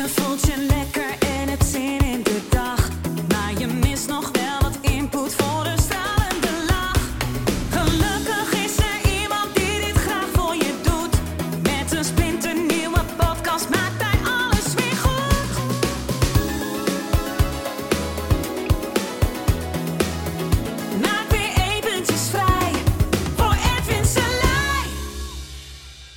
Je 0.00 0.08
voelt 0.08 0.46
je 0.46 1.09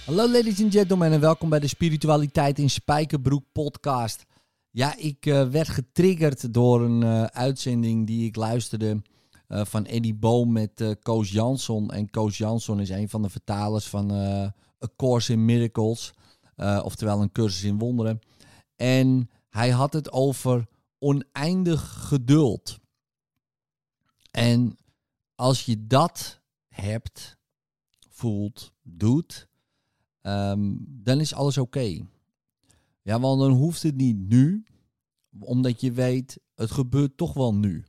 Hallo 0.05 0.29
ladies 0.29 0.61
and 0.61 0.71
gentlemen 0.71 1.11
en 1.11 1.19
welkom 1.19 1.49
bij 1.49 1.59
de 1.59 1.67
Spiritualiteit 1.67 2.59
in 2.59 2.69
Spijkerbroek 2.69 3.43
podcast. 3.51 4.25
Ja, 4.69 4.97
ik 4.97 5.25
eh, 5.25 5.47
werd 5.47 5.69
getriggerd 5.69 6.53
door 6.53 6.81
een 6.81 7.03
eh, 7.03 7.23
uitzending 7.23 8.07
die 8.07 8.25
ik 8.25 8.35
luisterde 8.35 9.01
eh, 9.47 9.65
van 9.65 9.85
Eddie 9.85 10.13
Boom 10.13 10.51
met 10.51 10.97
Koos 11.01 11.31
Jansson. 11.31 11.91
En 11.91 12.09
Koos 12.09 12.37
Jansson 12.37 12.79
is 12.79 12.89
een 12.89 13.09
van 13.09 13.21
de 13.21 13.29
vertalers 13.29 13.87
van 13.87 14.11
A 14.11 14.53
Course 14.95 15.31
in 15.31 15.45
Miracles, 15.45 16.13
oftewel 16.83 17.21
een 17.21 17.31
cursus 17.31 17.63
in 17.63 17.77
wonderen. 17.77 18.19
En 18.75 19.29
hij 19.49 19.69
had 19.69 19.93
het 19.93 20.11
over 20.11 20.67
oneindig 20.99 22.07
geduld. 22.07 22.79
En 24.31 24.77
als 25.35 25.65
je 25.65 25.87
dat 25.87 26.41
hebt, 26.67 27.37
voelt, 28.09 28.71
doet, 28.81 29.51
Ehm, 30.23 30.75
dan 30.79 31.19
is 31.19 31.33
alles 31.33 31.57
oké. 31.57 31.99
Ja, 33.01 33.19
want 33.19 33.39
dan 33.39 33.51
hoeft 33.51 33.83
het 33.83 33.95
niet 33.95 34.17
nu, 34.17 34.63
omdat 35.39 35.81
je 35.81 35.91
weet, 35.91 36.39
het 36.55 36.71
gebeurt 36.71 37.17
toch 37.17 37.33
wel 37.33 37.55
nu. 37.55 37.85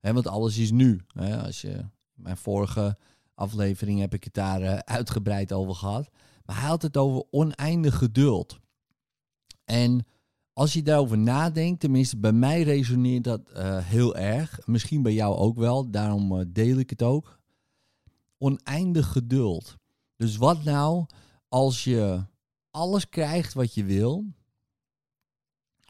Want 0.00 0.26
alles 0.26 0.58
is 0.58 0.70
nu. 0.70 1.00
Als 1.44 1.60
je, 1.60 1.84
mijn 2.14 2.36
vorige 2.36 2.98
aflevering 3.34 4.00
heb 4.00 4.14
ik 4.14 4.24
het 4.24 4.34
daar 4.34 4.62
eh, 4.62 4.78
uitgebreid 4.78 5.52
over 5.52 5.74
gehad. 5.74 6.10
Maar 6.44 6.60
hij 6.60 6.68
had 6.68 6.82
het 6.82 6.96
over 6.96 7.24
oneindig 7.30 7.98
geduld. 7.98 8.60
En 9.64 10.06
als 10.52 10.72
je 10.72 10.82
daarover 10.82 11.18
nadenkt, 11.18 11.80
tenminste 11.80 12.16
bij 12.16 12.32
mij 12.32 12.62
resoneert 12.62 13.24
dat 13.24 13.50
eh, 13.50 13.78
heel 13.78 14.16
erg. 14.16 14.66
Misschien 14.66 15.02
bij 15.02 15.12
jou 15.12 15.36
ook 15.36 15.56
wel, 15.56 15.90
daarom 15.90 16.38
eh, 16.38 16.44
deel 16.48 16.78
ik 16.78 16.90
het 16.90 17.02
ook. 17.02 17.40
Oneindig 18.38 19.12
geduld. 19.12 19.76
Dus 20.16 20.36
wat 20.36 20.64
nou 20.64 21.06
als 21.52 21.84
je 21.84 22.24
alles 22.70 23.08
krijgt 23.08 23.52
wat 23.52 23.74
je 23.74 23.84
wil 23.84 24.26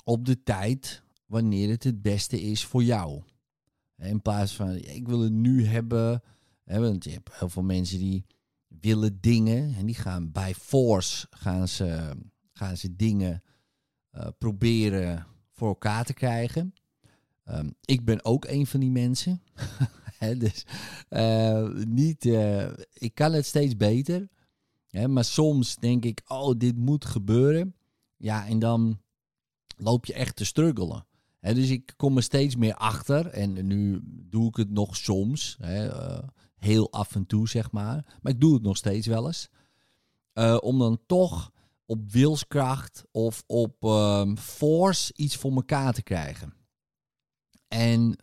op 0.04 0.24
de 0.24 0.42
tijd 0.42 1.02
wanneer 1.26 1.68
het 1.68 1.84
het 1.84 2.02
beste 2.02 2.40
is 2.40 2.64
voor 2.64 2.82
jou. 2.82 3.22
In 3.96 4.22
plaats 4.22 4.56
van 4.56 4.74
ik 4.74 5.08
wil 5.08 5.20
het 5.20 5.32
nu 5.32 5.66
hebben. 5.66 6.22
Hè, 6.64 6.80
want 6.80 7.04
je 7.04 7.10
hebt 7.10 7.38
heel 7.38 7.48
veel 7.48 7.62
mensen 7.62 7.98
die 7.98 8.24
willen 8.80 9.20
dingen 9.20 9.74
en 9.74 9.86
die 9.86 9.94
gaan 9.94 10.32
bij 10.32 10.54
force 10.54 11.26
gaan 11.30 11.68
ze, 11.68 12.16
gaan 12.52 12.76
ze 12.76 12.96
dingen 12.96 13.42
eh, 14.10 14.28
proberen 14.38 15.26
voor 15.50 15.68
elkaar 15.68 16.04
te 16.04 16.14
krijgen. 16.14 16.74
Ehm, 17.44 17.70
ik 17.84 18.04
ben 18.04 18.24
ook 18.24 18.44
een 18.44 18.66
van 18.66 18.80
die 18.80 18.90
mensen. 18.90 19.42
Dus 20.38 20.66
eh, 21.08 21.68
niet, 21.74 22.26
eh, 22.26 22.70
ik 22.92 23.14
kan 23.14 23.32
het 23.32 23.46
steeds 23.46 23.76
beter. 23.76 24.28
Maar 25.06 25.24
soms 25.24 25.76
denk 25.76 26.04
ik, 26.04 26.22
oh, 26.26 26.58
dit 26.58 26.76
moet 26.76 27.04
gebeuren. 27.04 27.74
Ja, 28.16 28.46
en 28.46 28.58
dan 28.58 29.00
loop 29.76 30.06
je 30.06 30.12
echt 30.12 30.36
te 30.36 30.44
struggelen. 30.44 31.06
Dus 31.40 31.70
ik 31.70 31.94
kom 31.96 32.16
er 32.16 32.22
steeds 32.22 32.56
meer 32.56 32.74
achter. 32.74 33.26
En 33.26 33.66
nu 33.66 34.00
doe 34.04 34.48
ik 34.48 34.56
het 34.56 34.70
nog 34.70 34.96
soms. 34.96 35.56
Eh, 35.60 36.18
heel 36.56 36.92
af 36.92 37.14
en 37.14 37.26
toe, 37.26 37.48
zeg 37.48 37.70
maar. 37.70 38.18
Maar 38.22 38.32
ik 38.32 38.40
doe 38.40 38.54
het 38.54 38.62
nog 38.62 38.76
steeds 38.76 39.06
wel 39.06 39.26
eens. 39.26 39.48
Eh, 40.32 40.56
om 40.60 40.78
dan 40.78 40.98
toch 41.06 41.52
op 41.86 42.10
wilskracht 42.10 43.04
of 43.10 43.42
op 43.46 43.84
ehm, 43.84 44.36
force 44.36 45.12
iets 45.16 45.36
voor 45.36 45.52
elkaar 45.52 45.92
te 45.92 46.02
krijgen. 46.02 46.54
En 47.68 48.16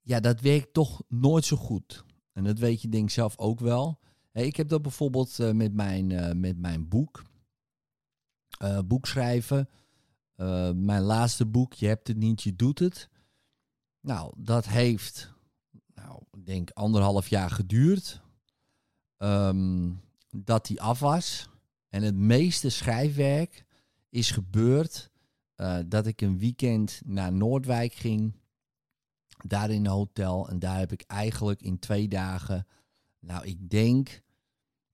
ja, 0.00 0.20
dat 0.20 0.40
werkt 0.40 0.72
toch 0.72 1.02
nooit 1.08 1.44
zo 1.44 1.56
goed. 1.56 2.04
En 2.32 2.44
dat 2.44 2.58
weet 2.58 2.82
je 2.82 2.88
denk 2.88 3.04
ik 3.04 3.10
zelf 3.10 3.38
ook 3.38 3.60
wel. 3.60 3.98
Hey, 4.34 4.46
ik 4.46 4.56
heb 4.56 4.68
dat 4.68 4.82
bijvoorbeeld 4.82 5.38
eh, 5.38 5.50
met, 5.52 5.74
mijn, 5.74 6.10
eh, 6.10 6.34
met 6.34 6.58
mijn 6.58 6.88
boek. 6.88 7.22
Eh, 8.58 8.78
boek 8.86 9.06
schrijven. 9.06 9.68
Eh, 10.36 10.70
mijn 10.70 11.02
laatste 11.02 11.46
boek, 11.46 11.72
Je 11.72 11.86
hebt 11.86 12.08
het 12.08 12.16
niet, 12.16 12.42
je 12.42 12.56
doet 12.56 12.78
het. 12.78 13.08
Nou, 14.00 14.34
dat 14.36 14.66
heeft, 14.66 15.32
nou, 15.94 16.22
ik 16.32 16.46
denk 16.46 16.70
anderhalf 16.70 17.28
jaar 17.28 17.50
geduurd. 17.50 18.22
ehm, 19.16 19.92
dat 20.30 20.66
die 20.66 20.82
af 20.82 20.98
was. 21.00 21.48
En 21.88 22.02
het 22.02 22.14
meeste 22.16 22.68
schrijfwerk 22.68 23.64
is 24.08 24.30
gebeurd 24.30 25.10
eh, 25.54 25.78
dat 25.86 26.06
ik 26.06 26.20
een 26.20 26.38
weekend 26.38 27.00
naar 27.04 27.32
Noordwijk 27.32 27.92
ging. 27.92 28.34
Daar 29.46 29.70
in 29.70 29.84
een 29.84 29.90
hotel. 29.90 30.48
En 30.48 30.58
daar 30.58 30.78
heb 30.78 30.92
ik 30.92 31.02
eigenlijk 31.02 31.62
in 31.62 31.78
twee 31.78 32.08
dagen, 32.08 32.66
nou 33.24 33.46
ik 33.46 33.70
denk 33.70 34.22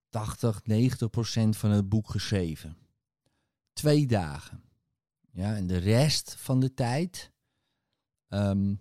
80, 0.08 0.64
90 0.64 1.10
procent 1.10 1.56
van 1.56 1.70
het 1.70 1.88
boek 1.88 2.10
geschreven. 2.10 2.76
Twee 3.72 4.06
dagen. 4.06 4.62
Ja, 5.32 5.56
en 5.56 5.66
de 5.66 5.76
rest 5.76 6.34
van 6.34 6.60
de 6.60 6.74
tijd, 6.74 7.32
ehm, 8.28 8.74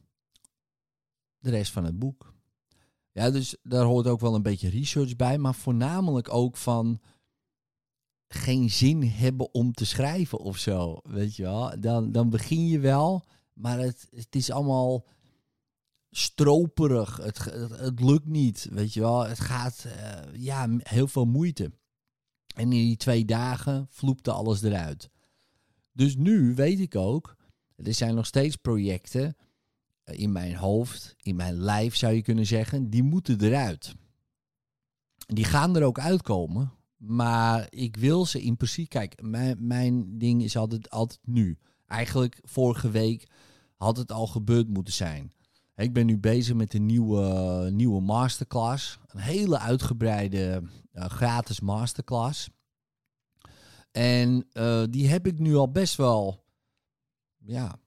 de 1.37 1.49
rest 1.49 1.71
van 1.71 1.83
het 1.83 1.99
boek. 1.99 2.33
Ja, 3.11 3.29
dus 3.29 3.57
daar 3.63 3.85
hoort 3.85 4.07
ook 4.07 4.19
wel 4.19 4.35
een 4.35 4.41
beetje 4.41 4.69
research 4.69 5.15
bij, 5.15 5.37
maar 5.37 5.55
voornamelijk 5.55 6.33
ook 6.33 6.57
van 6.57 7.01
geen 8.27 8.69
zin 8.69 9.03
hebben 9.03 9.53
om 9.53 9.73
te 9.73 9.85
schrijven 9.85 10.39
of 10.39 10.57
zo, 10.57 10.99
weet 11.03 11.35
je 11.35 11.43
wel. 11.43 11.79
Dan, 11.79 12.11
dan 12.11 12.29
begin 12.29 12.67
je 12.67 12.79
wel, 12.79 13.25
maar 13.53 13.79
het, 13.79 14.07
het 14.11 14.35
is 14.35 14.51
allemaal 14.51 15.05
stroperig. 16.11 17.17
Het, 17.17 17.37
het, 17.71 17.99
lukt 17.99 18.25
niet, 18.25 18.67
weet 18.71 18.93
je 18.93 18.99
wel. 18.99 19.25
Het 19.25 19.39
gaat, 19.39 19.85
eh, 19.85 20.33
ja, 20.33 20.67
heel 20.77 21.07
veel 21.07 21.25
moeite. 21.25 21.71
En 22.55 22.63
in 22.63 22.69
die 22.69 22.97
twee 22.97 23.25
dagen 23.25 23.87
vloepte 23.89 24.31
alles 24.31 24.61
eruit. 24.61 25.09
Dus 25.91 26.15
nu 26.15 26.55
weet 26.55 26.79
ik 26.79 26.95
ook, 26.95 27.35
er 27.75 27.93
zijn 27.93 28.15
nog 28.15 28.25
steeds 28.25 28.55
projecten 28.55 29.35
eh, 30.03 30.19
in 30.19 30.31
mijn 30.31 30.55
hoofd, 30.55 31.15
in 31.21 31.35
mijn 31.35 31.53
lijf 31.53 31.95
zou 31.95 32.13
je 32.13 32.21
kunnen 32.21 32.45
zeggen, 32.45 32.89
die 32.89 33.03
moeten 33.03 33.41
eruit. 33.41 33.95
Die 35.25 35.45
gaan 35.45 35.75
er 35.75 35.83
ook 35.83 35.99
uitkomen, 35.99 36.71
maar 36.97 37.67
ik 37.69 37.95
wil 37.95 38.25
ze 38.25 38.41
in 38.41 38.57
principe, 38.57 38.87
kijk, 38.87 39.21
mijn, 39.21 39.67
mijn 39.67 40.17
ding 40.17 40.43
is 40.43 40.57
altijd, 40.57 40.89
altijd 40.89 41.19
nu. 41.23 41.57
Eigenlijk 41.85 42.39
vorige 42.43 42.89
week 42.89 43.27
had 43.75 43.97
het 43.97 44.11
al 44.11 44.27
gebeurd 44.27 44.67
moeten 44.67 44.93
zijn. 44.93 45.31
Ik 45.79 45.93
ben 45.93 46.05
nu 46.05 46.17
bezig 46.17 46.55
met 46.55 46.73
een 46.73 46.85
nieuwe, 46.85 47.69
nieuwe 47.71 48.01
masterclass. 48.01 48.99
Een 49.07 49.19
hele 49.19 49.59
uitgebreide 49.59 50.63
eh, 50.91 51.05
gratis 51.05 51.59
masterclass. 51.59 52.49
En 53.91 54.47
eh, 54.51 54.83
die 54.89 55.07
heb 55.07 55.27
ik 55.27 55.39
nu 55.39 55.55
al 55.55 55.71
best 55.71 55.95
wel. 55.95 56.43
Ja, 57.37 57.79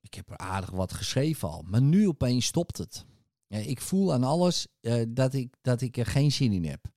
ik 0.00 0.14
heb 0.14 0.30
er 0.30 0.36
aardig 0.36 0.70
wat 0.70 0.92
geschreven 0.92 1.48
al. 1.48 1.62
Maar 1.62 1.82
nu 1.82 2.08
opeens 2.08 2.46
stopt 2.46 2.78
het. 2.78 3.04
Ik 3.48 3.80
voel 3.80 4.12
aan 4.12 4.24
alles 4.24 4.66
eh, 4.80 5.02
dat, 5.08 5.34
ik, 5.34 5.54
dat 5.60 5.80
ik 5.80 5.96
er 5.96 6.06
geen 6.06 6.32
zin 6.32 6.52
in 6.52 6.64
heb. 6.64 6.90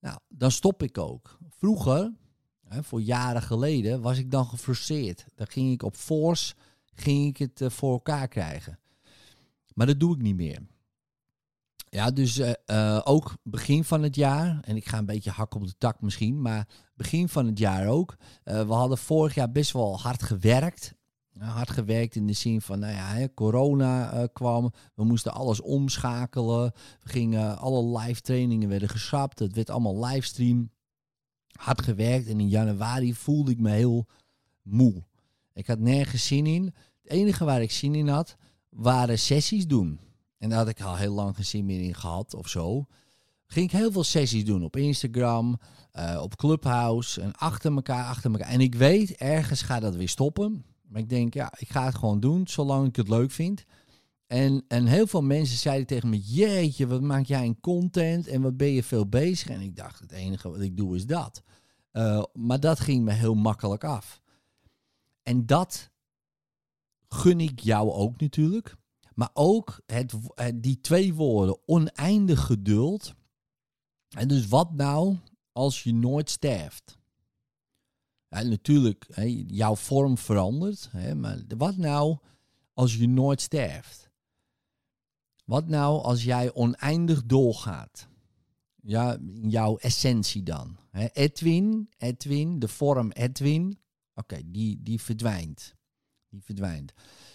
Nou, 0.00 0.18
dan 0.28 0.50
stop 0.50 0.82
ik 0.82 0.98
ook. 0.98 1.38
Vroeger, 1.48 2.12
hè, 2.68 2.82
voor 2.82 3.02
jaren 3.02 3.42
geleden, 3.42 4.00
was 4.00 4.18
ik 4.18 4.30
dan 4.30 4.46
gefrustreerd. 4.46 5.24
Dan 5.34 5.46
ging 5.46 5.72
ik 5.72 5.82
op 5.82 5.96
force 5.96 6.54
ging 6.94 7.26
ik 7.26 7.36
het 7.36 7.72
voor 7.72 7.92
elkaar 7.92 8.28
krijgen. 8.28 8.78
Maar 9.74 9.86
dat 9.86 10.00
doe 10.00 10.14
ik 10.14 10.22
niet 10.22 10.36
meer. 10.36 10.60
Ja, 11.94 12.10
dus 12.10 12.38
eh, 12.38 12.52
eh, 12.66 13.00
ook 13.04 13.36
begin 13.42 13.84
van 13.84 14.02
het 14.02 14.14
jaar, 14.14 14.60
en 14.60 14.76
ik 14.76 14.88
ga 14.88 14.98
een 14.98 15.06
beetje 15.06 15.30
hakken 15.30 15.60
op 15.60 15.66
de 15.66 15.74
tak 15.78 16.00
misschien, 16.00 16.42
maar 16.42 16.68
begin 16.94 17.28
van 17.28 17.46
het 17.46 17.58
jaar 17.58 17.88
ook. 17.88 18.16
Eh, 18.44 18.66
we 18.66 18.72
hadden 18.72 18.98
vorig 18.98 19.34
jaar 19.34 19.52
best 19.52 19.72
wel 19.72 20.00
hard 20.00 20.22
gewerkt. 20.22 20.94
Hard 21.38 21.70
gewerkt 21.70 22.14
in 22.14 22.26
de 22.26 22.32
zin 22.32 22.60
van, 22.60 22.78
nou 22.78 22.92
ja, 22.92 23.28
corona 23.34 24.26
kwam, 24.32 24.72
we 24.94 25.04
moesten 25.04 25.32
alles 25.32 25.60
omschakelen. 25.60 26.72
We 27.00 27.08
gingen, 27.08 27.58
alle 27.58 27.98
live 27.98 28.20
trainingen 28.20 28.68
werden 28.68 28.88
geschrapt, 28.88 29.38
het 29.38 29.54
werd 29.54 29.70
allemaal 29.70 30.06
livestream. 30.06 30.70
Hard 31.58 31.82
gewerkt 31.82 32.28
en 32.28 32.40
in 32.40 32.48
januari 32.48 33.14
voelde 33.14 33.50
ik 33.50 33.60
me 33.60 33.70
heel 33.70 34.06
moe. 34.62 35.04
Ik 35.52 35.66
had 35.66 35.78
nergens 35.78 36.26
zin 36.26 36.46
in. 36.46 36.64
Het 37.02 37.12
enige 37.12 37.44
waar 37.44 37.62
ik 37.62 37.70
zin 37.70 37.94
in 37.94 38.08
had, 38.08 38.36
waren 38.74 39.18
sessies 39.18 39.66
doen. 39.66 40.00
En 40.38 40.48
daar 40.48 40.58
had 40.58 40.68
ik 40.68 40.80
al 40.80 40.96
heel 40.96 41.14
lang 41.14 41.34
geen 41.34 41.44
zin 41.44 41.64
meer 41.64 41.80
in 41.80 41.94
gehad 41.94 42.34
of 42.34 42.48
zo. 42.48 42.86
ging 43.46 43.66
ik 43.66 43.78
heel 43.78 43.92
veel 43.92 44.04
sessies 44.04 44.44
doen 44.44 44.64
op 44.64 44.76
Instagram, 44.76 45.58
eh, 45.92 46.20
op 46.22 46.36
Clubhouse 46.36 47.20
en 47.20 47.32
achter 47.32 47.74
elkaar, 47.74 48.04
achter 48.04 48.30
elkaar. 48.30 48.48
En 48.48 48.60
ik 48.60 48.74
weet, 48.74 49.16
ergens 49.16 49.62
gaat 49.62 49.82
dat 49.82 49.96
weer 49.96 50.08
stoppen. 50.08 50.64
Maar 50.88 51.00
ik 51.00 51.08
denk, 51.08 51.34
ja, 51.34 51.52
ik 51.56 51.68
ga 51.68 51.84
het 51.84 51.94
gewoon 51.94 52.20
doen, 52.20 52.48
zolang 52.48 52.88
ik 52.88 52.96
het 52.96 53.08
leuk 53.08 53.30
vind. 53.30 53.64
En, 54.26 54.64
en 54.68 54.86
heel 54.86 55.06
veel 55.06 55.22
mensen 55.22 55.56
zeiden 55.56 55.86
tegen 55.86 56.08
me, 56.08 56.18
jeetje, 56.18 56.86
wat 56.86 57.00
maak 57.00 57.24
jij 57.24 57.44
een 57.44 57.60
content 57.60 58.26
en 58.26 58.42
wat 58.42 58.56
ben 58.56 58.68
je 58.68 58.82
veel 58.82 59.08
bezig? 59.08 59.48
En 59.48 59.60
ik 59.60 59.76
dacht, 59.76 60.00
het 60.00 60.12
enige 60.12 60.50
wat 60.50 60.60
ik 60.60 60.76
doe 60.76 60.96
is 60.96 61.06
dat. 61.06 61.42
Uh, 61.92 62.22
maar 62.32 62.60
dat 62.60 62.80
ging 62.80 63.04
me 63.04 63.12
heel 63.12 63.34
makkelijk 63.34 63.84
af. 63.84 64.20
En 65.22 65.46
dat 65.46 65.90
gun 67.14 67.40
ik 67.40 67.60
jou 67.60 67.90
ook 67.90 68.20
natuurlijk. 68.20 68.76
Maar 69.14 69.30
ook 69.32 69.80
het, 69.86 70.14
die 70.54 70.80
twee 70.80 71.14
woorden, 71.14 71.58
oneindig 71.66 72.46
geduld. 72.46 73.14
En 74.08 74.28
dus 74.28 74.48
wat 74.48 74.72
nou 74.72 75.16
als 75.52 75.82
je 75.82 75.94
nooit 75.94 76.30
sterft? 76.30 76.98
Natuurlijk, 78.28 79.06
jouw 79.46 79.76
vorm 79.76 80.18
verandert. 80.18 80.90
Maar 81.16 81.42
wat 81.56 81.76
nou 81.76 82.18
als 82.72 82.96
je 82.96 83.08
nooit 83.08 83.40
sterft? 83.40 84.10
Wat 85.44 85.68
nou 85.68 86.02
als 86.02 86.24
jij 86.24 86.54
oneindig 86.54 87.24
doorgaat? 87.24 88.08
Ja, 88.82 89.18
jouw 89.42 89.76
essentie 89.76 90.42
dan. 90.42 90.76
Edwin, 90.92 91.88
Edwin, 91.98 92.58
de 92.58 92.68
vorm 92.68 93.10
Edwin, 93.10 93.78
oké, 94.14 94.40
die, 94.44 94.82
die 94.82 95.00
verdwijnt. 95.00 95.74
Die 96.34 96.42
verdwijnt. 96.42 96.92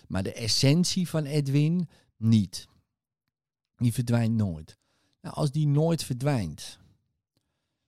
Maar 0.08 0.24
de 0.24 0.34
essentie 0.34 1.10
van 1.10 1.26
Edwin 1.26 1.90
niet. 2.18 2.68
Die 3.76 3.94
verdwijnt 3.94 4.36
nooit. 4.36 4.78
Nou, 5.22 5.36
als 5.36 5.52
die 5.52 5.68
nooit 5.68 6.04
verdwijnt, 6.04 6.80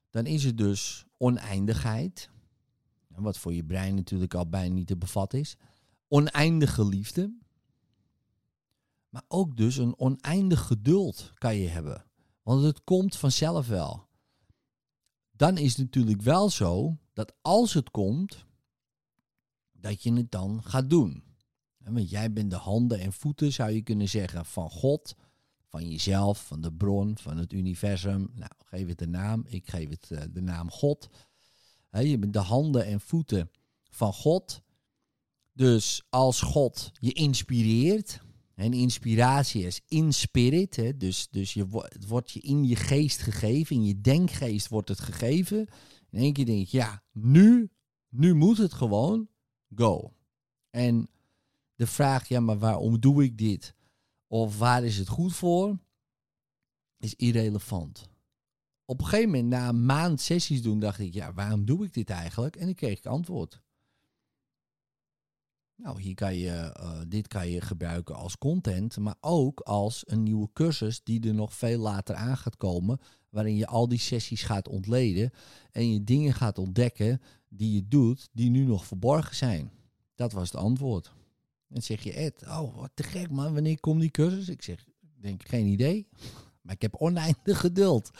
dan 0.09 0.25
is 0.25 0.43
het 0.43 0.57
dus 0.57 1.05
oneindigheid. 1.17 2.29
Wat 3.07 3.37
voor 3.37 3.53
je 3.53 3.63
brein 3.63 3.95
natuurlijk 3.95 4.33
al 4.33 4.49
bijna 4.49 4.73
niet 4.73 4.87
te 4.87 4.97
bevatten 4.97 5.39
is. 5.39 5.57
Oneindige 6.07 6.85
liefde. 6.85 7.33
Maar 9.09 9.23
ook 9.27 9.57
dus 9.57 9.77
een 9.77 9.99
oneindig 9.99 10.67
geduld 10.67 11.31
kan 11.33 11.55
je 11.55 11.67
hebben. 11.67 12.05
Want 12.43 12.63
het 12.63 12.83
komt 12.83 13.17
vanzelf 13.17 13.67
wel. 13.67 14.07
Dan 15.31 15.57
is 15.57 15.69
het 15.69 15.77
natuurlijk 15.77 16.21
wel 16.21 16.49
zo 16.49 16.97
dat 17.13 17.33
als 17.41 17.73
het 17.73 17.91
komt, 17.91 18.45
dat 19.81 20.03
je 20.03 20.13
het 20.13 20.31
dan 20.31 20.63
gaat 20.63 20.89
doen. 20.89 21.23
Want 21.77 22.09
jij 22.09 22.33
bent 22.33 22.49
de 22.49 22.57
handen 22.57 22.99
en 22.99 23.13
voeten, 23.13 23.53
zou 23.53 23.71
je 23.71 23.81
kunnen 23.81 24.09
zeggen, 24.09 24.45
van 24.45 24.69
God, 24.69 25.15
van 25.65 25.89
jezelf, 25.89 26.45
van 26.45 26.61
de 26.61 26.73
bron, 26.73 27.17
van 27.17 27.37
het 27.37 27.53
universum. 27.53 28.31
Nou, 28.33 28.51
geef 28.65 28.87
het 28.87 29.01
een 29.01 29.09
naam. 29.09 29.43
Ik 29.47 29.69
geef 29.69 29.89
het 29.89 30.09
uh, 30.11 30.21
de 30.31 30.41
naam 30.41 30.71
God. 30.71 31.09
je 31.91 32.19
bent 32.19 32.33
de 32.33 32.39
handen 32.39 32.85
en 32.85 33.01
voeten 33.01 33.51
van 33.89 34.13
God. 34.13 34.61
Dus 35.53 36.03
als 36.09 36.41
God 36.41 36.91
je 36.99 37.13
inspireert, 37.13 38.21
en 38.61 38.73
inspiratie 38.73 39.65
is 39.65 39.81
in 39.87 40.13
spirit, 40.13 40.75
hè, 40.75 40.97
dus, 40.97 41.27
dus 41.31 41.53
je, 41.53 41.65
het 41.71 42.07
wordt 42.07 42.31
je 42.31 42.39
in 42.39 42.63
je 42.63 42.75
geest 42.75 43.21
gegeven, 43.21 43.75
in 43.75 43.85
je 43.85 44.01
denkgeest 44.01 44.67
wordt 44.67 44.89
het 44.89 44.99
gegeven. 44.99 45.67
In 46.09 46.19
één 46.19 46.33
keer 46.33 46.45
denk 46.45 46.67
je, 46.67 46.77
ja, 46.77 47.03
nu, 47.11 47.71
nu 48.09 48.33
moet 48.33 48.57
het 48.57 48.73
gewoon, 48.73 49.29
go. 49.75 50.13
En 50.69 51.09
de 51.75 51.87
vraag, 51.87 52.27
ja, 52.27 52.39
maar 52.39 52.59
waarom 52.59 52.99
doe 52.99 53.23
ik 53.23 53.37
dit? 53.37 53.75
Of 54.27 54.57
waar 54.57 54.83
is 54.83 54.97
het 54.97 55.07
goed 55.07 55.33
voor? 55.33 55.79
Is 56.97 57.15
irrelevant. 57.15 58.09
Op 58.85 58.99
een 58.99 59.05
gegeven 59.05 59.29
moment, 59.29 59.49
na 59.49 59.69
een 59.69 59.85
maand 59.85 60.21
sessies 60.21 60.61
doen, 60.61 60.79
dacht 60.79 60.99
ik, 60.99 61.13
ja, 61.13 61.33
waarom 61.33 61.65
doe 61.65 61.85
ik 61.85 61.93
dit 61.93 62.09
eigenlijk? 62.09 62.55
En 62.55 62.65
dan 62.65 62.75
kreeg 62.75 62.97
ik 62.97 63.05
antwoord. 63.05 63.61
Nou, 65.75 66.01
hier 66.01 66.15
kan 66.15 66.35
je, 66.35 66.75
uh, 66.79 67.01
dit 67.07 67.27
kan 67.27 67.49
je 67.49 67.61
gebruiken 67.61 68.15
als 68.15 68.37
content, 68.37 68.97
maar 68.97 69.15
ook 69.19 69.59
als 69.59 70.03
een 70.05 70.23
nieuwe 70.23 70.49
cursus 70.53 71.03
die 71.03 71.27
er 71.27 71.33
nog 71.33 71.53
veel 71.53 71.79
later 71.79 72.15
aan 72.15 72.37
gaat 72.37 72.57
komen, 72.57 72.99
waarin 73.29 73.55
je 73.55 73.67
al 73.67 73.87
die 73.87 73.99
sessies 73.99 74.43
gaat 74.43 74.67
ontleden 74.67 75.31
en 75.71 75.93
je 75.93 76.03
dingen 76.03 76.33
gaat 76.33 76.57
ontdekken 76.57 77.21
die 77.53 77.73
je 77.73 77.87
doet, 77.87 78.29
die 78.31 78.49
nu 78.49 78.63
nog 78.63 78.85
verborgen 78.85 79.35
zijn. 79.35 79.71
Dat 80.15 80.31
was 80.31 80.51
het 80.51 80.61
antwoord. 80.61 81.11
En 81.69 81.83
zeg 81.83 82.03
je, 82.03 82.13
Ed, 82.13 82.43
oh, 82.47 82.77
wat 82.77 82.91
te 82.93 83.03
gek 83.03 83.29
man, 83.29 83.53
wanneer 83.53 83.79
komt 83.79 84.01
die 84.01 84.11
cursus? 84.11 84.49
Ik 84.49 84.61
zeg, 84.61 84.85
denk, 85.15 85.47
geen 85.47 85.65
idee, 85.65 86.07
maar 86.61 86.75
ik 86.75 86.81
heb 86.81 86.95
oneindig 86.95 87.59
geduld. 87.59 88.11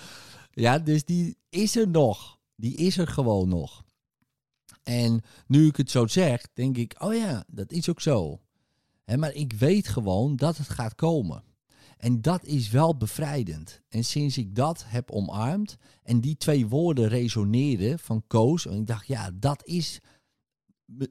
Ja, 0.51 0.80
dus 0.80 1.06
die 1.06 1.38
is 1.50 1.75
er 1.75 1.88
nog. 1.88 2.39
Die 2.56 2.75
is 2.75 2.98
er 2.98 3.07
gewoon 3.07 3.50
nog. 3.50 3.83
En 4.83 5.22
nu 5.48 5.68
ik 5.68 5.75
het 5.75 5.92
zo 5.92 6.07
zeg, 6.07 6.48
denk 6.54 6.77
ik, 6.77 6.95
oh 7.00 7.13
ja, 7.13 7.44
dat 7.48 7.72
is 7.72 7.89
ook 7.89 8.01
zo. 8.01 8.42
maar 9.16 9.34
ik 9.34 9.54
weet 9.54 9.88
gewoon 9.88 10.36
dat 10.36 10.57
het 10.57 10.69
gaat 10.69 10.95
komen. 10.95 11.44
En 12.01 12.21
dat 12.21 12.44
is 12.44 12.69
wel 12.69 12.98
bevrijdend. 12.98 13.81
En 13.89 14.03
sinds 14.03 14.38
ik 14.38 14.56
dat 14.56 14.83
heb 14.88 15.12
omarmd 15.12 15.77
en 16.03 16.21
die 16.21 16.38
twee 16.38 16.68
woorden 16.68 17.07
resoneerden 17.07 18.00
van 18.00 18.24
Koos, 18.27 18.65
en 18.65 18.77
ik 18.77 18.88
dacht, 18.88 19.07
ja, 19.07 19.31
dat 19.31 19.65
is 19.65 20.00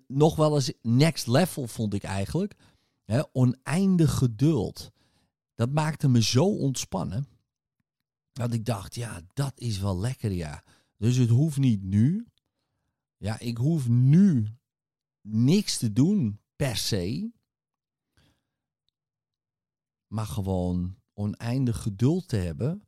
nog 0.06 0.36
wel 0.36 0.54
eens 0.54 0.72
next 0.82 1.26
level, 1.26 1.66
vond 1.66 1.94
ik 1.94 2.02
eigenlijk. 2.02 2.54
oneindig 3.32 4.14
geduld. 4.14 4.90
Dat 5.54 5.70
maakte 5.70 6.08
me 6.08 6.22
zo 6.22 6.44
ontspannen. 6.44 7.28
Dat 8.32 8.52
ik 8.52 8.64
dacht, 8.64 8.94
ja, 8.94 9.20
dat 9.32 9.52
is 9.60 9.78
wel 9.78 9.98
lekker, 9.98 10.32
ja. 10.32 10.64
Dus 10.96 11.16
het 11.16 11.28
hoeft 11.28 11.58
niet 11.58 11.82
nu. 11.82 12.26
Ja, 13.16 13.38
ik 13.38 13.56
hoef 13.56 13.88
nu 13.88 14.46
niks 15.20 15.78
te 15.78 15.92
doen 15.92 16.40
per 16.56 16.76
se. 16.76 17.30
Maar 20.10 20.26
gewoon 20.26 20.96
oneindig 21.14 21.82
geduld 21.82 22.28
te 22.28 22.36
hebben 22.36 22.82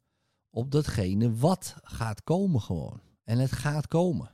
op 0.51 0.71
datgene 0.71 1.35
wat 1.37 1.77
gaat 1.83 2.23
komen 2.23 2.61
gewoon. 2.61 3.01
En 3.25 3.39
het 3.39 3.53
gaat 3.53 3.87
komen. 3.87 4.31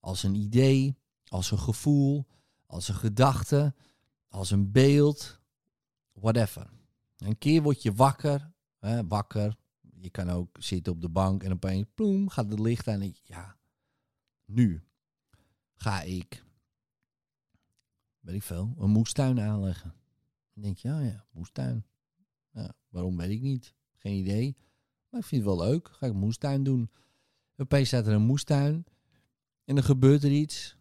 Als 0.00 0.22
een 0.22 0.34
idee, 0.34 0.98
als 1.24 1.50
een 1.50 1.58
gevoel, 1.58 2.26
als 2.66 2.88
een 2.88 2.94
gedachte, 2.94 3.74
als 4.28 4.50
een 4.50 4.72
beeld, 4.72 5.40
whatever. 6.12 6.70
Een 7.16 7.38
keer 7.38 7.62
word 7.62 7.82
je 7.82 7.92
wakker, 7.92 8.52
hè, 8.78 9.06
wakker. 9.06 9.56
Je 10.00 10.10
kan 10.10 10.30
ook 10.30 10.56
zitten 10.60 10.92
op 10.92 11.00
de 11.00 11.08
bank 11.08 11.42
en 11.42 11.52
opeens, 11.52 11.86
ploem, 11.94 12.28
gaat 12.28 12.50
het 12.50 12.58
licht 12.60 12.88
aan. 12.88 13.00
En 13.00 13.14
ja, 13.22 13.56
nu 14.44 14.84
ga 15.74 16.02
ik, 16.02 16.44
weet 18.20 18.34
ik 18.34 18.42
veel, 18.42 18.74
een 18.78 18.90
moestuin 18.90 19.40
aanleggen. 19.40 19.94
Dan 20.54 20.62
denk 20.62 20.78
je, 20.78 20.88
ja, 20.88 21.00
ja, 21.00 21.26
moestuin. 21.30 21.84
Ja, 22.50 22.74
waarom 22.88 23.16
weet 23.16 23.30
ik 23.30 23.40
niet. 23.40 23.74
Geen 23.96 24.18
idee. 24.18 24.56
Maar 25.10 25.20
ik 25.20 25.26
vind 25.26 25.44
het 25.44 25.54
wel 25.54 25.66
leuk. 25.68 25.88
Ga 25.88 26.06
ik 26.06 26.12
een 26.12 26.18
moestuin 26.18 26.62
doen. 26.62 26.90
Opeens 27.56 27.88
staat 27.88 28.06
er 28.06 28.12
een 28.12 28.22
moestuin. 28.22 28.84
En 29.64 29.74
dan 29.74 29.84
gebeurt 29.84 30.22
er 30.24 30.32
iets. 30.32 30.76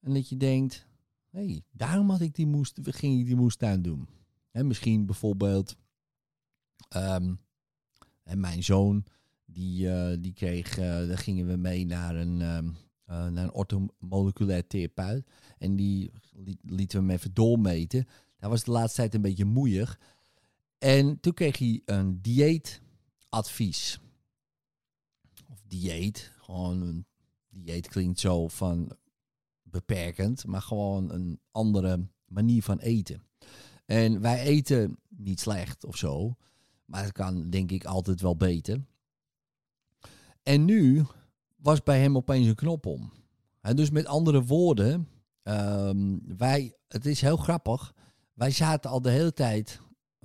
En 0.00 0.14
dat 0.14 0.28
je 0.28 0.36
denkt, 0.36 0.86
hé, 1.30 1.44
hey, 1.44 1.62
daarom 1.70 2.10
had 2.10 2.20
ik 2.20 2.34
die 2.34 2.46
moest, 2.46 2.78
ging 2.82 3.20
ik 3.20 3.26
die 3.26 3.36
moestuin 3.36 3.82
doen. 3.82 4.08
En 4.50 4.66
misschien 4.66 5.06
bijvoorbeeld, 5.06 5.76
en 6.88 8.40
mijn 8.40 8.64
zoon, 8.64 9.04
die, 9.44 9.86
uh, 9.86 10.16
die 10.20 10.32
kreeg, 10.32 10.78
uh, 10.78 10.84
daar 10.84 11.18
gingen 11.18 11.46
we 11.46 11.56
mee 11.56 11.86
naar 11.86 12.16
een, 12.16 12.40
um, 12.40 12.66
uh, 12.66 13.28
naar 13.28 13.44
een 13.44 13.52
orthomoleculair 13.52 14.66
therapeut. 14.66 15.26
En 15.58 15.76
die 15.76 16.12
lieten 16.62 17.00
we 17.00 17.06
hem 17.06 17.16
even 17.16 17.34
doormeten. 17.34 18.06
Dat 18.38 18.50
was 18.50 18.64
de 18.64 18.70
laatste 18.70 19.00
tijd 19.00 19.14
een 19.14 19.22
beetje 19.22 19.44
moeier. 19.44 19.98
En 20.82 21.20
toen 21.20 21.34
kreeg 21.34 21.58
hij 21.58 21.82
een 21.84 22.22
dieetadvies. 22.22 24.00
Of 25.48 25.62
dieet, 25.66 26.32
gewoon 26.36 26.82
een 26.82 27.06
dieet 27.48 27.88
klinkt 27.88 28.20
zo 28.20 28.48
van 28.48 28.96
beperkend, 29.62 30.46
maar 30.46 30.62
gewoon 30.62 31.10
een 31.10 31.40
andere 31.50 32.06
manier 32.24 32.62
van 32.62 32.78
eten. 32.78 33.22
En 33.84 34.20
wij 34.20 34.40
eten 34.40 34.98
niet 35.08 35.40
slecht 35.40 35.84
of 35.84 35.96
zo, 35.96 36.36
maar 36.84 37.02
het 37.02 37.12
kan 37.12 37.50
denk 37.50 37.70
ik 37.70 37.84
altijd 37.84 38.20
wel 38.20 38.36
beter. 38.36 38.84
En 40.42 40.64
nu 40.64 41.04
was 41.56 41.82
bij 41.82 42.00
hem 42.00 42.16
opeens 42.16 42.46
een 42.46 42.54
knop 42.54 42.86
om. 42.86 43.12
En 43.60 43.76
dus 43.76 43.90
met 43.90 44.06
andere 44.06 44.44
woorden, 44.44 45.08
um, 45.42 46.36
wij, 46.36 46.76
het 46.88 47.06
is 47.06 47.20
heel 47.20 47.36
grappig. 47.36 47.94
Wij 48.34 48.50
zaten 48.50 48.90
al 48.90 49.02
de 49.02 49.10
hele 49.10 49.32
tijd, 49.32 49.80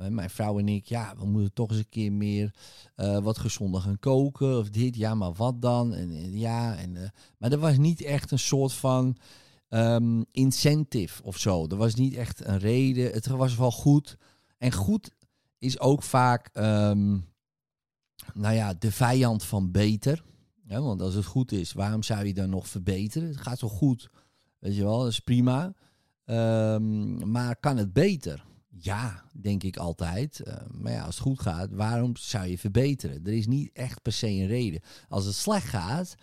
mijn 0.10 0.30
vrouw 0.30 0.60
en 0.60 0.68
ik, 0.68 0.86
ja, 0.86 1.16
we 1.18 1.26
moeten 1.26 1.54
toch 1.54 1.70
eens 1.70 1.80
een 1.80 1.90
keer 1.90 2.12
meer 2.12 2.54
uh, 2.96 3.18
wat 3.18 3.38
gezonder 3.38 3.82
gaan 3.82 4.00
koken 4.00 4.58
of 4.58 4.70
dit, 4.70 4.96
ja, 4.96 5.16
maar 5.16 5.34
wat 5.34 5.62
dan? 5.62 5.94
En, 5.94 6.38
ja, 6.38 6.76
en, 6.76 6.96
uh, 6.96 7.02
maar 7.38 7.52
er 7.52 7.58
was 7.58 7.78
niet 7.78 8.02
echt 8.02 8.32
een 8.32 8.40
soort 8.40 8.74
van 8.74 9.18
um, 9.70 10.26
incentive 10.32 11.24
of 11.24 11.38
zo. 11.38 11.68
Er 11.68 11.78
was 11.78 11.96
niet 11.96 12.16
echt 12.16 12.46
een 12.46 12.58
reden. 12.58 13.12
Het 13.12 13.28
was 13.28 13.56
wel 13.56 13.72
goed. 13.72 14.18
En 14.58 14.72
goed 14.72 15.12
is 15.58 15.80
ook 15.80 16.04
vaak 16.04 16.50
um, 16.54 17.26
nou 18.34 18.56
ja, 18.56 18.74
de 18.74 18.92
vijand 18.92 19.44
van 19.44 19.72
beter. 19.72 20.24
Want 20.68 21.02
als 21.02 21.14
het 21.14 21.26
goed 21.26 21.52
is, 21.52 21.74
waarom 21.74 22.04
zou 22.04 22.26
je 22.26 22.34
dan 22.34 22.50
nog 22.50 22.68
verbeteren? 22.68 23.28
Het 23.28 23.38
gaat 23.38 23.60
zo 23.60 23.68
goed, 23.68 24.10
weet 24.60 24.76
je 24.76 24.84
wel, 24.84 25.00
dat 25.00 25.08
is 25.08 25.20
prima. 25.20 25.74
Ehm, 26.26 27.32
maar 27.32 27.56
kan 27.56 27.78
het 27.78 27.94
beter? 27.94 28.46
Ja, 28.68 29.24
denk 29.34 29.64
ik 29.64 29.78
altijd. 29.78 30.42
Uh, 30.48 30.54
maar 30.72 30.92
ja, 30.92 31.04
als 31.04 31.16
het 31.16 31.24
goed 31.24 31.40
gaat, 31.40 31.72
waarom 31.72 32.16
zou 32.16 32.48
je 32.48 32.58
verbeteren? 32.58 33.26
Er 33.26 33.34
is 33.34 33.48
niet 33.48 33.70
echt 33.74 34.02
per 34.02 34.12
se 34.12 34.28
een 34.28 34.48
reden. 34.48 34.82
Als 35.10 35.26
het 35.26 35.36
slecht 35.36 35.68
gaat, 35.68 36.16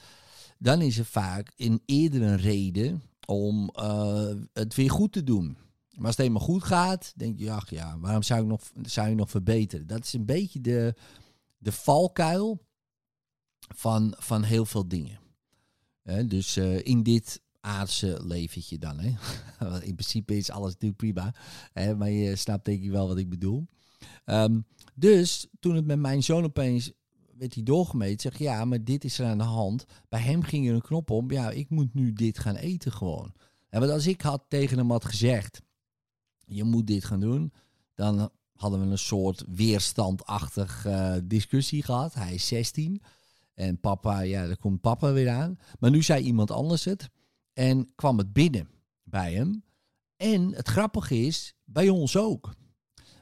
dan 0.58 0.80
is 0.80 0.98
er 0.98 1.04
vaak 1.04 1.52
een 1.56 1.82
eerder 1.86 2.22
een 2.22 2.36
reden 2.36 3.02
om 3.26 3.70
uh, 3.78 4.30
het 4.52 4.74
weer 4.74 4.90
goed 4.90 5.12
te 5.12 5.24
doen. 5.24 5.56
Maar 5.90 6.06
als 6.06 6.16
het 6.16 6.26
helemaal 6.26 6.46
goed 6.46 6.64
gaat, 6.64 7.12
denk 7.16 7.38
je, 7.38 7.50
ach 7.50 7.70
ja, 7.70 7.98
waarom 7.98 8.22
zou, 8.22 8.42
ik 8.42 8.46
nog, 8.46 8.60
zou 8.82 9.08
je 9.08 9.14
nog 9.14 9.30
verbeteren? 9.30 9.86
Dat 9.86 10.04
is 10.04 10.12
een 10.12 10.24
beetje 10.24 10.60
de, 10.60 10.94
de 11.58 11.72
valkuil 11.72 12.66
van, 13.74 14.14
van 14.18 14.42
heel 14.42 14.66
veel 14.66 14.88
dingen. 14.88 15.18
dus 16.26 16.56
uh, 16.56 16.86
in 16.86 17.02
dit 17.02 17.42
aardse 17.64 18.21
leventje 18.26 18.78
dan. 18.78 18.99
Hè? 18.99 19.09
in 19.88 19.94
principe 19.94 20.37
is 20.37 20.50
alles 20.50 20.73
natuurlijk 20.73 21.00
prima. 21.00 21.35
Hè? 21.73 21.97
Maar 21.97 22.11
je 22.11 22.37
snapt 22.37 22.64
denk 22.64 22.83
ik 22.83 22.90
wel 22.90 23.09
wat 23.09 23.18
ik 23.18 23.28
bedoel. 23.28 23.66
Um, 24.26 24.66
dus 24.94 25.47
toen 25.61 25.75
het 25.75 25.87
met 25.87 25.99
mijn 25.99 26.23
zoon 26.23 26.44
opeens 26.44 26.92
werd 27.38 27.54
hij 27.54 27.62
doorgemeten, 27.62 28.21
zeg 28.21 28.38
ja, 28.38 28.64
maar 28.64 28.85
dit 28.85 29.04
is 29.04 29.18
er 29.18 29.26
aan 29.26 29.38
de 29.38 29.44
hand. 29.44 29.85
Bij 30.09 30.21
hem 30.21 30.42
ging 30.42 30.68
er 30.68 30.75
een 30.75 30.80
knop 30.83 31.11
om. 31.11 31.30
Ja, 31.30 31.50
ik 31.50 31.71
moet 31.71 31.94
nu 31.94 32.12
dit 32.12 32.38
gaan 32.38 32.56
eten 32.56 32.92
gewoon. 32.92 33.33
En 33.68 33.80
want 33.80 33.92
als 33.92 34.06
ik 34.06 34.21
had 34.21 34.44
tegen 34.49 34.78
hem 34.78 34.90
had 34.90 35.04
gezegd, 35.04 35.62
je 36.47 36.64
moet 36.64 36.87
dit 36.87 37.04
gaan 37.04 37.21
doen, 37.21 37.52
dan 37.94 38.30
hadden 38.54 38.80
we 38.80 38.87
een 38.87 38.99
soort 38.99 39.44
weerstandachtig 39.49 40.87
uh, 40.87 41.14
discussie 41.25 41.83
gehad. 41.83 42.14
Hij 42.14 42.35
is 42.35 42.47
16 42.47 43.02
en 43.54 43.80
papa, 43.80 44.21
ja, 44.21 44.47
daar 44.47 44.56
komt 44.56 44.80
papa 44.80 45.12
weer 45.12 45.30
aan. 45.30 45.59
Maar 45.78 45.90
nu 45.90 46.02
zei 46.02 46.25
iemand 46.25 46.50
anders 46.50 46.85
het 46.85 47.11
en 47.54 47.92
kwam 47.94 48.18
het 48.18 48.32
binnen 48.32 48.68
bij 49.02 49.32
hem. 49.32 49.64
En 50.16 50.54
het 50.54 50.68
grappige 50.68 51.16
is, 51.16 51.54
bij 51.64 51.88
ons 51.88 52.16
ook. 52.16 52.54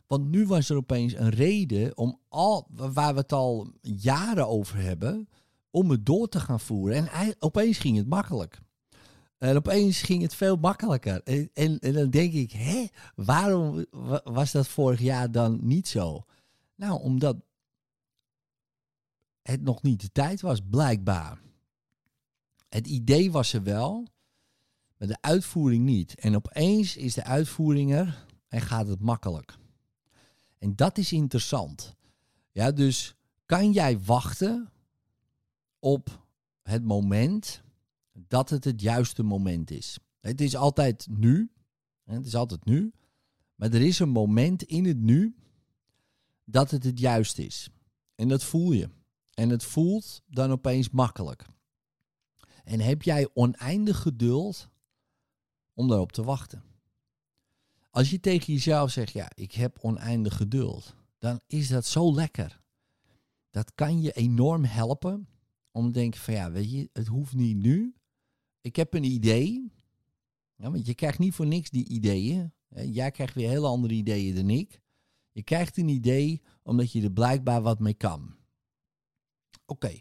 Want 0.06 0.30
nu 0.30 0.46
was 0.46 0.68
er 0.68 0.76
opeens 0.76 1.14
een 1.14 1.30
reden 1.30 1.96
om 1.96 2.18
al, 2.28 2.66
waar 2.70 3.14
we 3.14 3.20
het 3.20 3.32
al 3.32 3.72
jaren 3.80 4.48
over 4.48 4.78
hebben, 4.78 5.28
om 5.70 5.90
het 5.90 6.06
door 6.06 6.28
te 6.28 6.40
gaan 6.40 6.60
voeren. 6.60 7.08
En 7.08 7.34
opeens 7.38 7.78
ging 7.78 7.96
het 7.96 8.08
makkelijk. 8.08 8.60
En 9.38 9.56
opeens 9.56 10.02
ging 10.02 10.22
het 10.22 10.34
veel 10.34 10.56
makkelijker. 10.56 11.22
En, 11.22 11.50
en, 11.54 11.78
en, 11.78 11.92
dan 11.92 12.10
denk 12.10 12.32
ik, 12.32 12.52
hé, 12.52 12.86
waarom 13.14 13.86
was 14.24 14.52
dat 14.52 14.68
vorig 14.68 15.00
jaar 15.00 15.30
dan 15.30 15.58
niet 15.62 15.88
zo? 15.88 16.24
Nou, 16.74 17.00
omdat 17.00 17.36
het 19.42 19.62
nog 19.62 19.82
niet 19.82 20.00
de 20.00 20.12
tijd 20.12 20.40
was, 20.40 20.60
blijkbaar. 20.70 21.40
Het 22.68 22.86
idee 22.86 23.32
was 23.32 23.52
er 23.52 23.62
wel, 23.62 24.06
de 25.06 25.20
uitvoering 25.20 25.84
niet. 25.84 26.14
En 26.14 26.36
opeens 26.36 26.96
is 26.96 27.14
de 27.14 27.24
uitvoering 27.24 27.92
er 27.92 28.26
en 28.48 28.60
gaat 28.60 28.86
het 28.86 29.00
makkelijk. 29.00 29.56
En 30.58 30.76
dat 30.76 30.98
is 30.98 31.12
interessant. 31.12 31.94
Ja, 32.50 32.72
dus 32.72 33.14
kan 33.46 33.72
jij 33.72 34.00
wachten 34.00 34.72
op 35.78 36.26
het 36.62 36.84
moment 36.84 37.62
dat 38.12 38.50
het 38.50 38.64
het 38.64 38.80
juiste 38.80 39.22
moment 39.22 39.70
is? 39.70 39.98
Het 40.20 40.40
is 40.40 40.56
altijd 40.56 41.06
nu. 41.10 41.50
Het 42.04 42.26
is 42.26 42.34
altijd 42.34 42.64
nu. 42.64 42.92
Maar 43.54 43.72
er 43.72 43.82
is 43.82 43.98
een 43.98 44.08
moment 44.08 44.62
in 44.62 44.84
het 44.84 45.00
nu 45.00 45.36
dat 46.44 46.70
het 46.70 46.84
het 46.84 46.98
juist 46.98 47.38
is. 47.38 47.70
En 48.14 48.28
dat 48.28 48.44
voel 48.44 48.72
je. 48.72 48.90
En 49.34 49.48
het 49.48 49.64
voelt 49.64 50.22
dan 50.26 50.50
opeens 50.50 50.90
makkelijk. 50.90 51.44
En 52.64 52.80
heb 52.80 53.02
jij 53.02 53.28
oneindig 53.34 53.98
geduld 53.98 54.70
om 55.74 55.88
daarop 55.88 56.12
te 56.12 56.22
wachten? 56.22 56.62
Als 57.90 58.10
je 58.10 58.20
tegen 58.20 58.52
jezelf 58.52 58.90
zegt, 58.90 59.12
ja, 59.12 59.30
ik 59.34 59.52
heb 59.52 59.78
oneindig 59.80 60.36
geduld, 60.36 60.94
dan 61.18 61.40
is 61.46 61.68
dat 61.68 61.86
zo 61.86 62.14
lekker. 62.14 62.60
Dat 63.50 63.74
kan 63.74 64.00
je 64.00 64.12
enorm 64.12 64.64
helpen 64.64 65.28
om 65.70 65.86
te 65.86 65.92
denken 65.92 66.20
van, 66.20 66.34
ja, 66.34 66.50
weet 66.50 66.70
je, 66.70 66.90
het 66.92 67.06
hoeft 67.06 67.34
niet 67.34 67.56
nu. 67.56 67.94
Ik 68.60 68.76
heb 68.76 68.94
een 68.94 69.04
idee. 69.04 69.72
Ja, 70.56 70.70
want 70.70 70.86
je 70.86 70.94
krijgt 70.94 71.18
niet 71.18 71.34
voor 71.34 71.46
niks 71.46 71.70
die 71.70 71.88
ideeën. 71.88 72.52
Jij 72.68 73.10
krijgt 73.10 73.34
weer 73.34 73.48
hele 73.48 73.66
andere 73.66 73.94
ideeën 73.94 74.34
dan 74.34 74.50
ik. 74.50 74.80
Je 75.32 75.42
krijgt 75.42 75.76
een 75.76 75.88
idee 75.88 76.42
omdat 76.62 76.92
je 76.92 77.02
er 77.02 77.12
blijkbaar 77.12 77.62
wat 77.62 77.78
mee 77.78 77.94
kan. 77.94 78.34
Oké, 79.66 79.98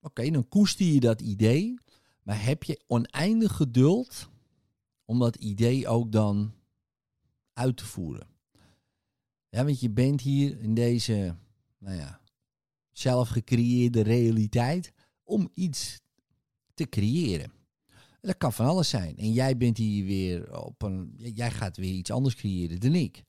okay. 0.00 0.30
dan 0.30 0.48
koester 0.48 0.86
je 0.86 1.00
dat 1.00 1.20
idee. 1.20 1.78
Maar 2.22 2.44
heb 2.44 2.62
je 2.62 2.82
oneindig 2.86 3.56
geduld 3.56 4.30
om 5.06 5.18
dat 5.18 5.36
idee 5.36 5.88
ook 5.88 6.12
dan 6.12 6.52
uit 7.52 7.76
te 7.76 7.84
voeren. 7.84 8.26
Ja, 9.48 9.64
want 9.64 9.80
je 9.80 9.90
bent 9.90 10.20
hier 10.20 10.60
in 10.60 10.74
deze, 10.74 11.36
nou 11.78 11.96
ja, 11.96 12.20
zelf 12.92 13.28
gecreëerde 13.28 14.02
realiteit 14.02 14.92
om 15.24 15.50
iets 15.54 16.00
te 16.74 16.88
creëren. 16.88 17.52
Dat 18.20 18.36
kan 18.36 18.52
van 18.52 18.66
alles 18.66 18.88
zijn. 18.88 19.16
En 19.16 19.32
jij 19.32 19.56
bent 19.56 19.76
hier 19.76 20.04
weer 20.04 20.64
op 20.64 20.82
een. 20.82 21.14
Jij 21.34 21.50
gaat 21.50 21.76
weer 21.76 21.94
iets 21.94 22.10
anders 22.10 22.34
creëren 22.34 22.80
dan 22.80 22.94
ik. 22.94 23.24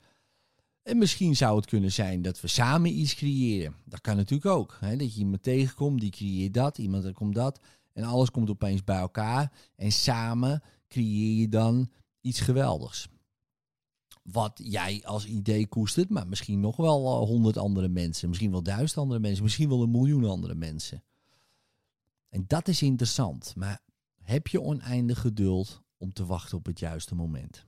En 0.83 0.97
misschien 0.97 1.35
zou 1.35 1.55
het 1.55 1.65
kunnen 1.65 1.91
zijn 1.91 2.21
dat 2.21 2.41
we 2.41 2.47
samen 2.47 2.99
iets 2.99 3.15
creëren. 3.15 3.75
Dat 3.85 4.01
kan 4.01 4.15
natuurlijk 4.15 4.51
ook. 4.51 4.77
Hè? 4.79 4.95
Dat 4.95 5.13
je 5.13 5.19
iemand 5.19 5.43
tegenkomt, 5.43 6.01
die 6.01 6.11
creëert 6.11 6.53
dat, 6.53 6.77
iemand 6.77 7.03
er 7.03 7.13
komt 7.13 7.35
dat. 7.35 7.59
En 7.97 8.03
alles 8.03 8.31
komt 8.31 8.49
opeens 8.49 8.83
bij 8.83 8.97
elkaar. 8.97 9.51
En 9.75 9.91
samen 9.91 10.63
creëer 10.87 11.39
je 11.39 11.47
dan 11.47 11.91
iets 12.21 12.39
geweldigs 12.39 13.07
wat 14.31 14.59
jij 14.63 15.01
als 15.05 15.25
idee 15.25 15.67
koestert, 15.67 16.09
maar 16.09 16.27
misschien 16.27 16.59
nog 16.59 16.75
wel 16.75 17.21
eh, 17.21 17.27
honderd 17.27 17.57
andere 17.57 17.87
mensen, 17.87 18.27
misschien 18.29 18.51
wel 18.51 18.63
duizend 18.63 18.97
andere 18.97 19.19
mensen, 19.19 19.43
misschien 19.43 19.69
wel 19.69 19.81
een 19.81 19.91
miljoen 19.91 20.25
andere 20.25 20.55
mensen. 20.55 21.03
En 22.29 22.43
dat 22.47 22.67
is 22.67 22.81
interessant, 22.81 23.55
maar 23.55 23.81
heb 24.21 24.47
je 24.47 24.61
oneindig 24.61 25.21
geduld 25.21 25.81
om 25.97 26.13
te 26.13 26.25
wachten 26.25 26.57
op 26.57 26.65
het 26.65 26.79
juiste 26.79 27.15
moment? 27.15 27.65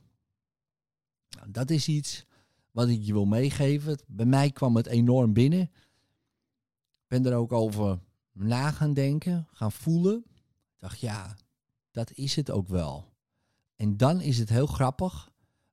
Nou, 1.30 1.52
dat 1.52 1.70
is 1.70 1.88
iets 1.88 2.26
wat 2.72 2.88
ik 2.88 3.04
je 3.04 3.14
wil 3.14 3.26
meegeven. 3.26 4.00
Bij 4.08 4.26
mij 4.26 4.52
kwam 4.52 4.76
het 4.76 4.88
enorm 4.88 5.34
binnen. 5.34 5.62
Ik 5.62 7.08
ben 7.08 7.26
er 7.26 7.36
ook 7.36 7.52
over 7.52 8.00
na 8.40 8.72
gaan 8.72 8.94
denken, 8.94 9.48
gaan 9.52 9.72
voelen. 9.72 10.26
Ik 10.28 10.80
dacht, 10.80 11.00
ja, 11.00 11.36
dat 11.92 12.12
is 12.12 12.36
het 12.36 12.52
ook 12.52 12.68
wel. 12.68 13.14
En 13.76 13.98
dan 13.98 14.22
is 14.22 14.38
het 14.38 14.50
heel 14.50 14.68
grappig 14.68 15.30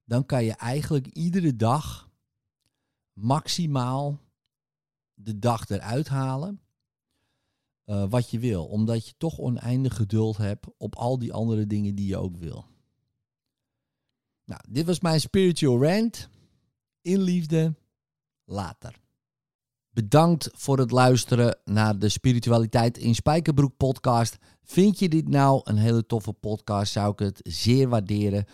dan 0.06 0.26
kan 0.26 0.44
je 0.44 0.52
eigenlijk 0.52 1.06
iedere 1.06 1.56
dag 1.56 2.10
maximaal 3.12 4.20
de 5.14 5.38
dag 5.38 5.68
eruit 5.68 6.08
halen 6.08 6.60
uh, 7.84 8.04
wat 8.08 8.30
je 8.30 8.38
wil. 8.38 8.66
Omdat 8.66 9.08
je 9.08 9.14
toch 9.16 9.38
oneindig 9.38 9.96
geduld 9.96 10.36
hebt 10.36 10.66
op 10.76 10.96
al 10.96 11.18
die 11.18 11.32
andere 11.32 11.66
dingen 11.66 11.94
die 11.94 12.06
je 12.06 12.16
ook 12.16 12.36
wil. 12.36 12.66
Nou, 14.44 14.60
dit 14.68 14.86
was 14.86 15.00
mijn 15.00 15.20
spiritual 15.20 15.82
rant. 15.82 16.28
In 17.00 17.20
liefde, 17.20 17.74
later. 18.44 19.00
Bedankt 19.96 20.50
voor 20.52 20.78
het 20.78 20.90
luisteren 20.90 21.58
naar 21.64 21.98
de 21.98 22.08
Spiritualiteit 22.08 22.98
in 22.98 23.14
Spijkerbroek 23.14 23.76
podcast. 23.76 24.36
Vind 24.62 24.98
je 24.98 25.08
dit 25.08 25.28
nou 25.28 25.60
een 25.64 25.76
hele 25.76 26.06
toffe 26.06 26.32
podcast, 26.32 26.92
zou 26.92 27.12
ik 27.12 27.18
het 27.18 27.40
zeer 27.42 27.88
waarderen 27.88 28.44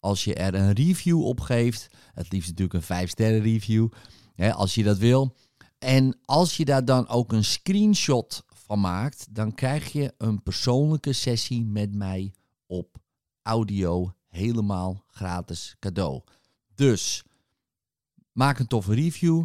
als 0.00 0.24
je 0.24 0.34
er 0.34 0.54
een 0.54 0.72
review 0.72 1.24
op 1.24 1.40
geeft. 1.40 1.88
Het 2.14 2.32
liefst 2.32 2.48
natuurlijk 2.48 2.74
een 2.74 2.82
5 2.82 3.10
sterren 3.10 3.42
review, 3.42 3.88
hè, 4.34 4.52
als 4.52 4.74
je 4.74 4.82
dat 4.82 4.98
wil. 4.98 5.36
En 5.78 6.18
als 6.24 6.56
je 6.56 6.64
daar 6.64 6.84
dan 6.84 7.08
ook 7.08 7.32
een 7.32 7.44
screenshot 7.44 8.44
van 8.46 8.80
maakt, 8.80 9.34
dan 9.34 9.54
krijg 9.54 9.92
je 9.92 10.14
een 10.18 10.42
persoonlijke 10.42 11.12
sessie 11.12 11.64
met 11.64 11.94
mij 11.94 12.34
op 12.66 12.96
audio 13.42 14.14
helemaal 14.28 15.04
gratis 15.06 15.76
cadeau. 15.78 16.22
Dus 16.74 17.24
maak 18.32 18.58
een 18.58 18.66
toffe 18.66 18.94
review. 18.94 19.44